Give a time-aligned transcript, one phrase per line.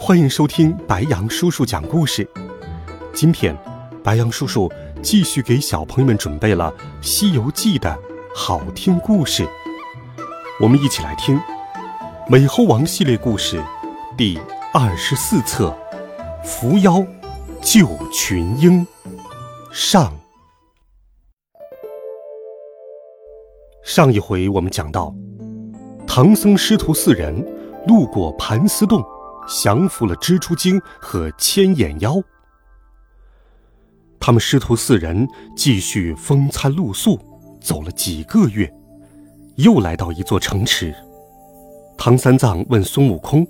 [0.00, 2.26] 欢迎收听白羊叔叔讲故事。
[3.12, 3.54] 今天，
[4.02, 4.70] 白羊叔叔
[5.02, 6.72] 继续给小朋友们准备了
[7.06, 7.98] 《西游记》的
[8.32, 9.44] 好听故事。
[10.60, 11.36] 我们一起来听
[12.28, 13.60] 《美猴王》系列故事
[14.16, 14.38] 第
[14.72, 15.76] 二十四册
[16.46, 17.04] 《伏妖
[17.60, 18.86] 救群鹰》
[19.72, 20.16] 上。
[23.82, 25.12] 上一回我们讲到，
[26.06, 27.44] 唐僧师徒四人
[27.88, 29.04] 路过盘丝洞。
[29.48, 32.14] 降服了蜘蛛精和千眼妖，
[34.20, 37.18] 他们师徒四人继续风餐露宿，
[37.60, 38.70] 走了几个月，
[39.56, 40.94] 又来到一座城池。
[41.96, 43.46] 唐三藏问孙悟空：“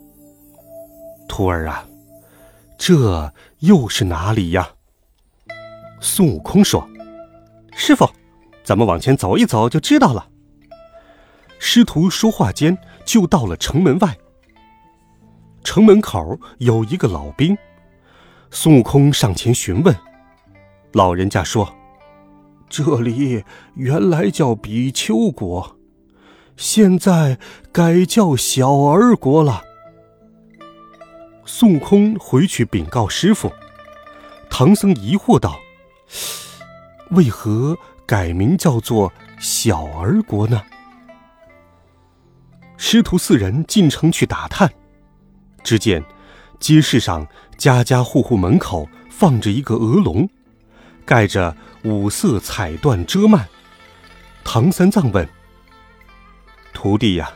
[1.29, 1.87] 徒儿啊，
[2.79, 4.69] 这又是哪里呀？”
[6.01, 6.89] 孙悟空说
[7.77, 8.09] ：“师傅，
[8.63, 10.29] 咱们往前走一走就知道了。”
[11.59, 14.17] 师徒说话间，就到了城门外。
[15.69, 17.55] 城门口有一个老兵，
[18.51, 19.95] 孙悟空上前询问，
[20.95, 21.77] 老人家说
[22.71, 25.77] ：“这里原来叫比丘国，
[26.57, 27.39] 现在
[27.71, 29.63] 改叫小儿国了。”
[31.45, 33.53] 孙悟空回去禀告师傅，
[34.49, 35.61] 唐僧疑惑道
[37.13, 40.63] ：“为何改名叫做小儿国呢？”
[42.79, 44.73] 师徒四人进城去打探。
[45.63, 46.03] 只见
[46.59, 50.29] 街市上家家户户门口放着一个鹅笼，
[51.05, 53.45] 盖着五色彩缎遮幔。
[54.45, 55.29] 唐三藏问
[56.73, 57.31] ：“徒弟呀，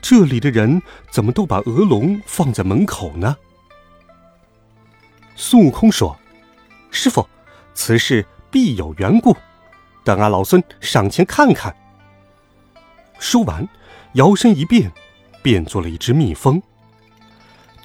[0.00, 0.80] 这里的人
[1.10, 3.36] 怎么都把鹅笼放在门口呢？”
[5.34, 6.16] 孙悟空说
[6.90, 7.28] ：“师傅，
[7.74, 9.36] 此事必有缘故，
[10.04, 11.74] 等俺老孙上前看看。”
[13.18, 13.68] 说完，
[14.12, 14.92] 摇身一变，
[15.42, 16.62] 变做了一只蜜蜂。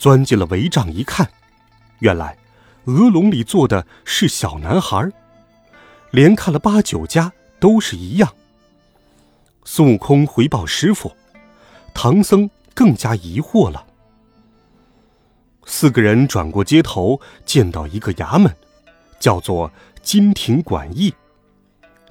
[0.02, 1.30] 钻进了围帐一看，
[2.00, 2.36] 原来
[2.86, 5.08] 鹅笼里坐的是小男孩，
[6.10, 8.34] 连看了八九家都是一样。
[9.64, 11.16] 孙悟空回报师傅，
[11.94, 13.86] 唐僧更加疑惑了。
[15.68, 18.52] 四个人转过街头，见到一个衙门，
[19.20, 21.14] 叫做金庭馆驿。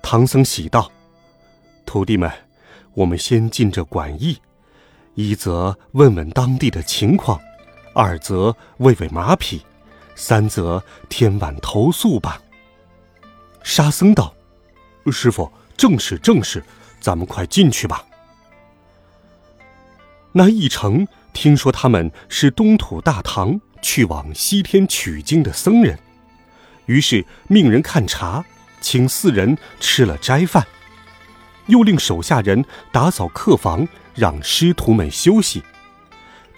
[0.00, 0.88] 唐僧喜道
[1.84, 2.30] ：“徒弟们，
[2.94, 4.38] 我们先进这馆驿，
[5.16, 7.40] 一则问问当地的情况。”
[7.92, 9.62] 二则喂喂马匹，
[10.14, 12.40] 三则添碗投宿吧。
[13.62, 14.34] 沙僧道
[15.10, 16.62] ：“师傅，正是正是，
[17.00, 18.04] 咱们快进去吧。”
[20.32, 25.98] 那一城听说他们是东土大唐去往西天取经的僧人，
[26.86, 28.44] 于是命人看茶，
[28.80, 30.64] 请四人吃了斋饭，
[31.66, 35.62] 又令手下人打扫客房，让师徒们休息。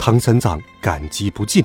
[0.04, 1.64] 唐三藏感激不尽。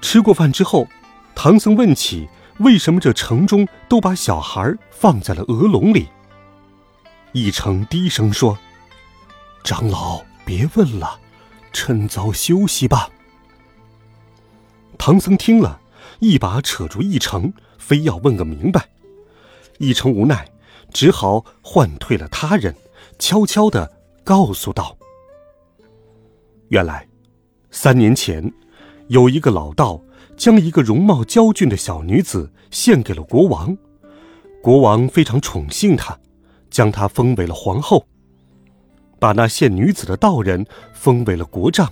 [0.00, 0.86] 吃过饭之后，
[1.34, 2.28] 唐僧问起
[2.58, 6.06] 为什么这城中都把小孩放在了鹅笼里。
[7.32, 8.56] 一成低声说
[9.64, 11.18] ：“长老，别问了，
[11.72, 13.10] 趁早休息吧。”
[14.96, 15.80] 唐僧听了
[16.20, 18.88] 一把扯住一成，非要问个明白。
[19.78, 20.48] 一成无奈，
[20.94, 22.76] 只好唤退了他人，
[23.18, 23.90] 悄悄的
[24.22, 24.96] 告诉道。
[26.70, 27.04] 原来，
[27.72, 28.52] 三年前，
[29.08, 30.00] 有一个老道
[30.36, 33.76] 将一个容貌娇俊的小女子献给了国王，
[34.62, 36.16] 国王非常宠幸她，
[36.70, 38.06] 将她封为了皇后，
[39.18, 41.90] 把那献女子的道人封为了国丈。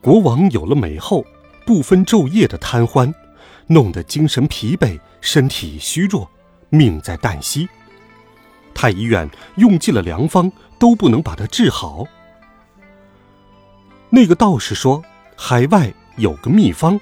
[0.00, 1.22] 国王有了美后，
[1.66, 3.14] 不分昼夜的贪欢，
[3.66, 6.26] 弄得精神疲惫，身体虚弱，
[6.70, 7.68] 命在旦夕。
[8.72, 12.08] 太医院用尽了良方，都不能把她治好。
[14.10, 15.02] 那个道士说
[15.36, 16.98] ：“海外有个秘方，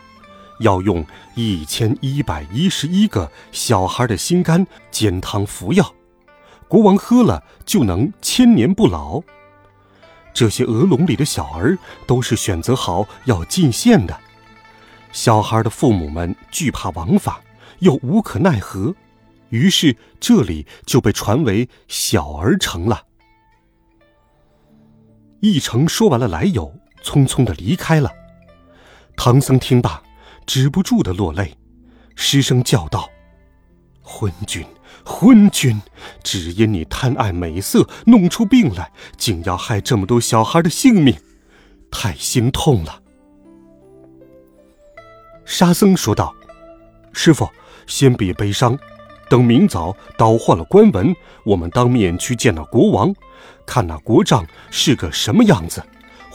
[0.58, 1.06] 要用
[1.36, 5.94] 一千一百一十一个小孩的心肝煎汤服药，
[6.66, 9.22] 国王喝了就能千年不老。
[10.34, 14.18] 这些鹅笼里的小儿都是选择好要进献的，
[15.12, 17.40] 小孩的父母们惧怕王法，
[17.78, 18.92] 又无可奈何，
[19.50, 23.04] 于是这里就被传为小儿城了。”
[25.38, 26.74] 一成说完了来由。
[27.06, 28.10] 匆匆的离开了。
[29.16, 30.02] 唐僧听罢，
[30.44, 31.56] 止不住的落泪，
[32.16, 33.08] 失声叫道
[34.02, 34.66] ：“昏君，
[35.04, 35.80] 昏君！
[36.24, 41.16] 只因你贪爱美色，弄出病来，竟要害这么多小孩的性命，
[41.92, 43.00] 太心痛了。”
[45.46, 46.34] 沙僧说道
[47.14, 47.48] ：“师傅，
[47.86, 48.76] 先别悲伤，
[49.30, 51.14] 等明早倒换了官文，
[51.44, 53.14] 我们当面去见那国王，
[53.64, 55.80] 看那国丈是个什么样子。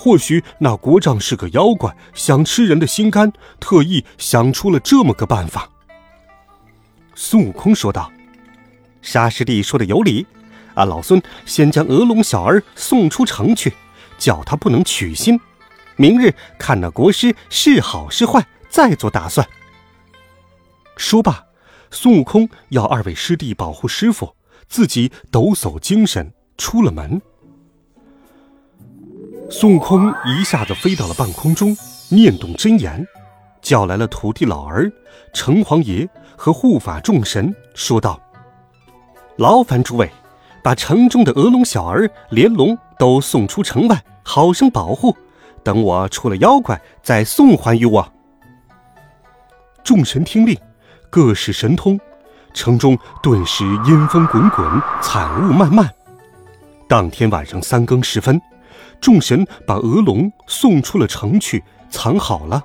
[0.04, 5.70] 或许那国丈是个妖怪，想吃人的心肝，特意想出了这么个办法。”
[7.14, 8.12] 孙悟空说道
[9.04, 10.26] ：“沙师弟说的有理，
[10.74, 13.72] 俺，老孙先将鹅龙小儿送出城去，
[14.18, 15.40] 叫他不能取心。
[15.98, 19.46] 明日看那国师是好是坏。”再做打算。
[20.98, 21.44] 说罢，
[21.92, 24.34] 孙悟空要二位师弟保护师傅，
[24.68, 27.22] 自己抖擞精神出了门。
[29.54, 31.76] 孙悟空一下子飞到了半空中，
[32.08, 33.06] 念动真言，
[33.62, 34.90] 叫来了土地老儿、
[35.34, 36.08] 城隍爷
[36.38, 38.18] 和护法众神，说道
[39.36, 40.10] ：“劳烦诸位，
[40.64, 45.14] 把城中的鹅龙小儿连龙都送出城外，好生保护。
[45.64, 48.10] 等我出了妖怪，再送还于我。”
[49.84, 50.58] 众神听令，
[51.10, 52.00] 各使神通，
[52.54, 54.66] 城中顿时阴风滚滚，
[55.02, 55.90] 惨雾漫漫。
[56.88, 58.42] 当天晚上三更时分，
[59.02, 62.64] 众神把鹅龙送出了城去，藏好了。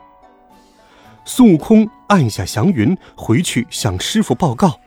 [1.24, 4.78] 孙悟空按下祥云，回去向师傅报告。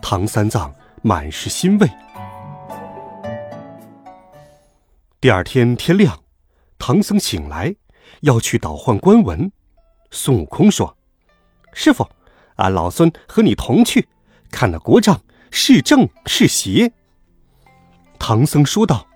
[0.00, 0.72] 唐三藏
[1.02, 1.88] 满是欣慰。
[5.20, 6.22] 第二天天亮，
[6.78, 7.74] 唐僧醒来，
[8.20, 9.50] 要去倒换官文。
[10.10, 10.96] 孙悟空说。
[11.72, 12.06] 师傅，
[12.56, 14.06] 俺老孙和你同去，
[14.50, 16.92] 看那国丈是正是邪。
[18.18, 19.06] 唐僧说道：“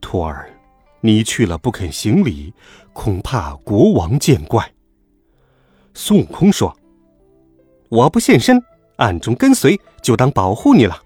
[0.00, 0.51] 徒儿，
[1.02, 2.54] 你去了不肯行礼，
[2.92, 4.72] 恐怕国王见怪。”
[5.94, 6.74] 孙悟空说
[7.90, 8.62] ：“我不现身，
[8.96, 11.02] 暗中跟随，就当保护你了。”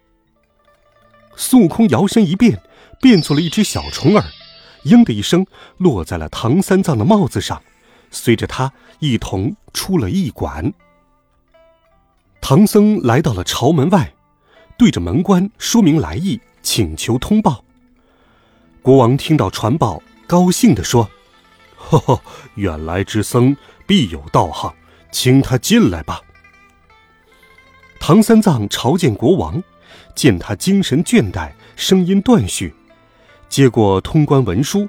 [1.35, 2.63] 孙悟空摇身一变，
[3.01, 4.25] 变做了一只小虫儿，
[4.85, 5.45] 嘤的一声
[5.77, 7.63] 落在了唐三藏的帽子上。
[8.11, 10.73] 随着他一同出了驿馆，
[12.41, 14.15] 唐僧来到了朝门外，
[14.79, 17.65] 对着门官说明来意，请求通报。
[18.87, 21.11] 国王听到传报，高兴地说
[21.75, 22.21] ：“呵呵，
[22.55, 24.73] 远来之僧必有道行，
[25.11, 26.21] 请他进来吧。”
[27.99, 29.61] 唐三藏朝见国王，
[30.15, 32.73] 见他精神倦怠，声音断续，
[33.49, 34.89] 接过通关文书，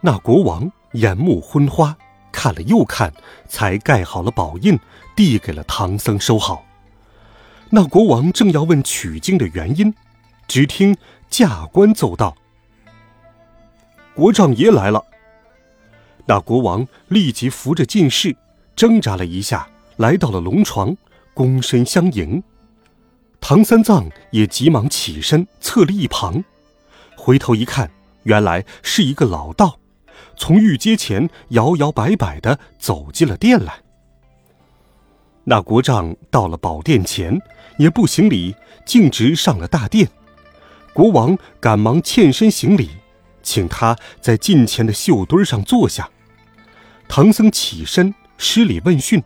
[0.00, 1.94] 那国王眼目昏花。
[2.32, 3.12] 看了又看，
[3.46, 4.80] 才盖好了宝印，
[5.14, 6.64] 递给了唐僧收好。
[7.68, 9.94] 那国王正要问取经的原因，
[10.48, 10.96] 只听
[11.28, 12.34] 驾官奏道
[14.14, 15.04] ：“国丈爷来了。”
[16.26, 18.34] 那国王立即扶着进士，
[18.74, 20.96] 挣扎了一下，来到了龙床，
[21.34, 22.42] 躬身相迎。
[23.40, 26.42] 唐三藏也急忙起身，侧了一旁，
[27.14, 27.90] 回头一看，
[28.22, 29.78] 原来是一个老道。
[30.36, 33.82] 从御阶前摇摇摆摆的走进了殿来。
[35.44, 37.38] 那国丈到了宝殿前，
[37.76, 38.56] 也不行礼，
[38.86, 40.08] 径直上了大殿。
[40.94, 42.88] 国王赶忙欠身行礼，
[43.44, 46.10] 请他在近前的绣墩上坐下。
[47.06, 49.22] 唐僧起身施礼问讯，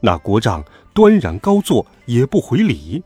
[0.00, 0.64] 那国丈
[0.94, 3.02] 端然高坐，也不回礼。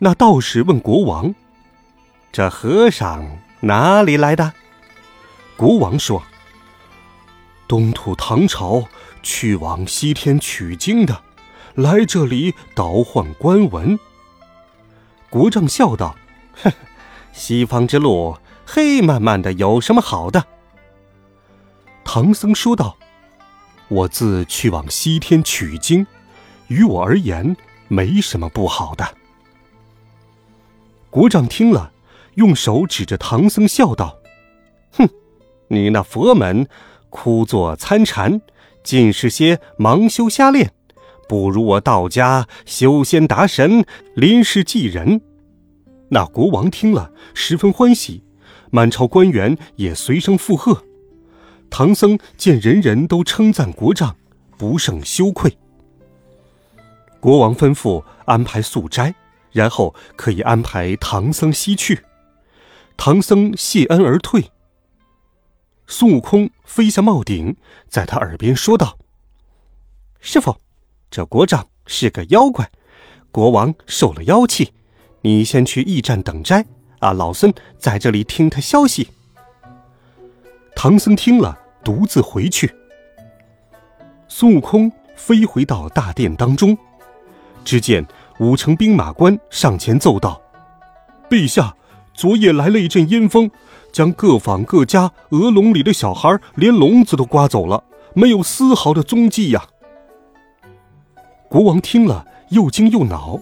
[0.00, 1.34] 那道士问国王
[2.30, 4.52] ：“这和尚哪里来的？”
[5.56, 6.22] 国王说
[7.66, 8.84] ：“东土唐朝
[9.22, 11.22] 去往西天取经的，
[11.76, 13.98] 来这里倒换官文。”
[15.30, 16.14] 国丈笑道
[16.62, 16.72] ：“哼，
[17.34, 20.42] 西方之路黑漫漫的，有什么好的？”
[22.04, 22.96] 唐僧说道
[23.88, 26.06] ：“我自去往西天取经，
[26.68, 27.56] 于我而言
[27.88, 29.16] 没什么不好的。”
[31.10, 31.92] 国丈听了，
[32.34, 34.18] 用手指着唐僧笑道
[34.92, 35.08] ：“哼！”
[35.68, 36.68] 你那佛门，
[37.10, 38.40] 枯坐参禅，
[38.82, 40.72] 尽是些盲修瞎练，
[41.28, 45.20] 不如我道家修仙达神，临世济人。
[46.14, 48.22] 那国王听了，十分欢喜，
[48.70, 50.84] 满朝官员也随声附和。
[51.68, 54.14] 唐僧见人人都称赞国丈，
[54.56, 55.58] 不胜羞愧。
[57.18, 59.12] 国王吩咐安排素斋，
[59.50, 62.04] 然后可以安排唐僧西去。
[62.96, 64.52] 唐僧谢恩而退。
[65.88, 67.56] 孙悟空飞下帽顶，
[67.88, 68.98] 在他耳边说道
[70.22, 70.58] ：“师傅，
[71.10, 72.70] 这国丈是个妖怪，
[73.32, 74.72] 国王受了妖气，
[75.24, 76.62] 你先去驿站等斋，
[76.98, 79.08] 啊，老孙在这里听他消息。”
[80.76, 82.70] 唐僧听了，独自回去。
[84.28, 86.76] 孙悟空飞回到大殿当中，
[87.64, 88.06] 只见
[88.38, 90.38] 五城兵马官上前奏道
[91.30, 91.74] ：“陛下，
[92.12, 93.50] 昨夜来了一阵阴风，
[93.92, 99.64] 将各坊各家鹅笼里的小孩连笼子都刮走了，没有丝毫的踪迹呀。”
[101.48, 103.40] 国王听了，又惊又恼。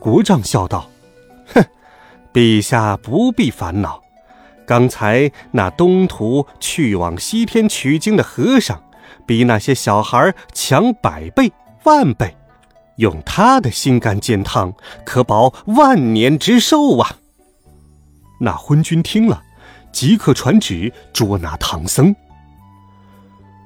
[0.00, 0.90] 国丈笑道
[1.54, 1.64] ：“哼，
[2.32, 4.02] 陛下不必烦恼。
[4.66, 8.82] 刚才那东土去往西天取经的和尚，
[9.26, 11.52] 比那些小孩强百倍
[11.84, 12.34] 万倍。
[12.96, 17.16] 用他的心肝煎汤，可保万年之寿啊！”
[18.40, 19.42] 那昏君听了，
[19.92, 22.14] 即刻传旨捉拿唐僧。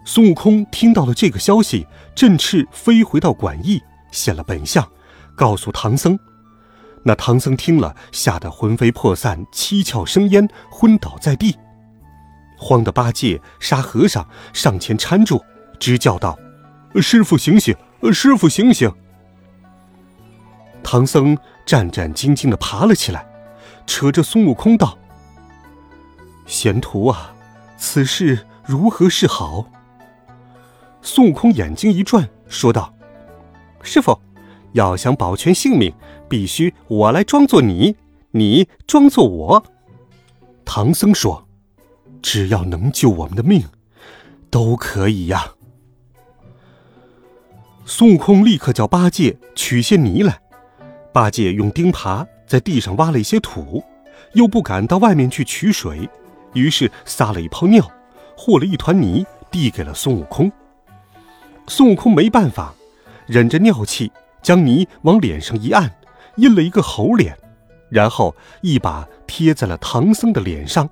[0.05, 4.87] 孙悟空听到了这个消息，振翅飞回到馆驿，现了本相，
[5.35, 6.19] 告诉唐僧。
[7.03, 11.57] 那唐僧听了，吓得魂飞魄散，七窍生烟，昏倒在地。
[12.57, 15.45] 慌的八戒、沙和尚上前搀住，
[15.79, 16.39] 直叫道
[17.03, 17.77] ：“师傅醒醒！
[18.13, 18.91] 师傅醒醒！”
[20.83, 21.37] 唐僧
[21.67, 23.27] 战战兢兢地爬了起来，
[23.87, 24.97] 扯着孙悟空道
[26.47, 27.35] ：“贤徒啊，
[27.77, 29.67] 此事如何是好？”
[31.03, 32.95] 孙悟空眼睛一转，说道
[33.83, 34.19] ：“师傅，
[34.75, 35.93] 要想保全性命，
[36.29, 37.97] 必须我来装作你，
[38.31, 39.65] 你装作我。”
[40.65, 41.47] 唐僧说
[42.23, 43.65] ：“只要能救我们的命，
[44.51, 45.55] 都可以呀。”
[47.87, 50.41] 孙悟空立刻叫八戒取些泥来。
[51.13, 53.85] 八戒用钉耙在地上挖了一些土，
[54.33, 56.09] 又不敢到外面去取水，
[56.55, 57.89] 于是撒了一泡尿，
[58.37, 60.51] 和了一团泥，递给了孙悟空。
[61.69, 62.75] 孙悟空没办法，
[63.27, 64.11] 忍着尿气，
[64.45, 65.91] 将泥往脸上一按，
[66.37, 67.37] 印了一个猴脸，
[67.89, 70.89] 然后一把贴在了唐僧的脸上，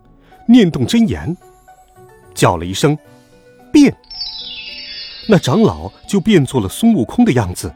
[0.48, 1.36] 念动真言，
[2.34, 2.96] 叫了一声
[3.70, 3.94] “变”，
[5.28, 7.72] 那长老就变作了孙悟空的样子。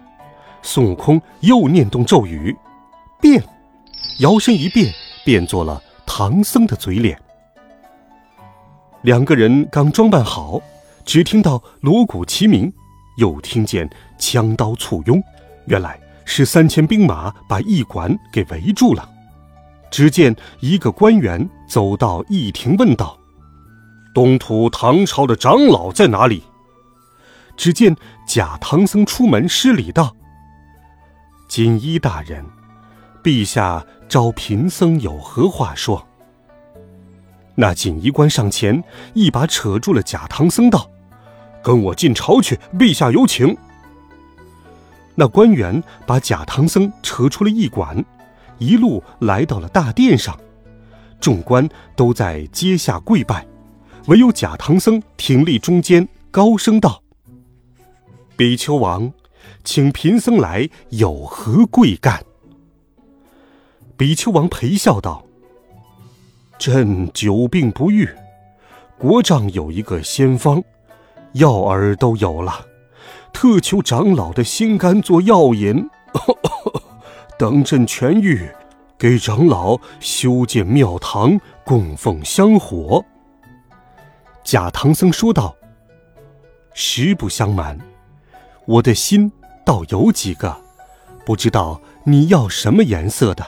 [0.63, 2.57] 孙悟空又念动咒语
[3.21, 3.45] ，“变”，
[4.21, 4.93] 摇身一变，
[5.27, 7.21] 变作了唐僧的嘴脸。
[9.03, 10.61] 两个人刚装扮好，
[11.05, 12.73] 只听到锣鼓齐鸣。
[13.19, 15.23] 又听见枪刀簇拥，
[15.67, 19.09] 原来是三千兵马把驿馆给围住了。
[19.91, 23.17] 只见一个官员走到驿亭，问道
[24.13, 26.43] ：“东土唐朝的长老在哪里？”
[27.57, 27.97] 只见
[28.27, 30.15] 假唐僧出门施礼道
[31.49, 32.45] ：“锦衣大人，
[33.23, 36.07] 陛下召贫僧有何话说？”
[37.55, 38.83] 那锦衣官上前
[39.15, 40.91] 一把扯住了假唐僧，道。
[41.63, 43.57] 跟我进朝去，陛下有请。
[45.19, 48.05] 那官员把假唐僧扯出了驿馆，
[48.59, 50.39] 一路来到了大殿上，
[51.19, 53.47] 众官都在阶下跪拜，
[54.09, 57.03] 唯有假唐僧挺立中间，高声道
[58.37, 59.11] ：“比丘王，
[59.65, 62.23] 请贫僧来有何贵干？”
[63.97, 65.25] 比丘王陪笑道
[66.59, 68.07] ：“朕久病不愈，
[68.99, 70.63] 国丈有一个仙方。”
[71.33, 72.65] 药儿都有了，
[73.39, 75.87] 特求长老的心肝做药引，
[77.39, 78.51] 等朕痊愈，
[78.97, 83.05] 给长老修建庙堂，供奉香火。
[84.43, 85.55] 假唐僧说道
[86.73, 87.79] ：“实不相瞒，
[88.65, 89.31] 我的心
[89.67, 90.57] 倒有几个，
[91.27, 93.47] 不知道你要什么颜色的。”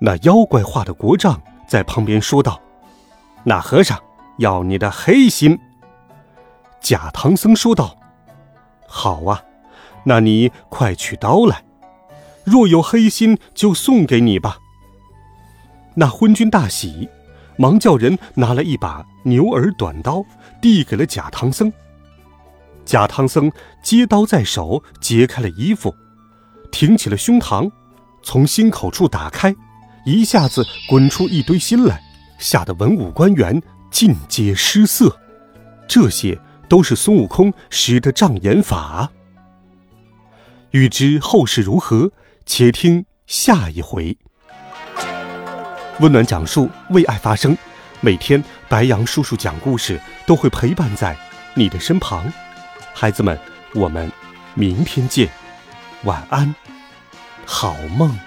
[0.00, 2.60] 那妖怪画的国丈在旁边说道
[3.46, 3.96] ：“那和尚
[4.38, 5.56] 要你的黑心。”
[6.82, 7.96] 假唐僧说道
[8.88, 9.40] ：“好啊，
[10.04, 11.64] 那你快取刀来，
[12.44, 14.58] 若有黑心，就送给你吧。”
[15.94, 17.08] 那昏君大喜，
[17.56, 20.24] 忙叫人拿了一把牛耳短刀，
[20.60, 21.72] 递给了假唐僧。
[22.84, 25.94] 假唐僧接刀在手，揭开了衣服，
[26.72, 27.70] 挺起了胸膛，
[28.24, 29.54] 从心口处打开，
[30.04, 32.02] 一下子滚出一堆心来，
[32.38, 35.16] 吓得文武官员尽皆失色。
[35.86, 36.36] 这些。
[36.72, 39.10] 都是孙悟空使的障眼法。
[40.70, 42.12] 欲知后事如何，
[42.46, 44.16] 且听下一回。
[46.00, 47.54] 温暖讲述，为爱发声。
[48.00, 51.14] 每天白杨叔叔讲故事都会陪伴在
[51.52, 52.32] 你的身旁。
[52.94, 53.38] 孩子们，
[53.74, 54.10] 我们
[54.54, 55.28] 明天见，
[56.04, 56.54] 晚安，
[57.44, 58.18] 好梦。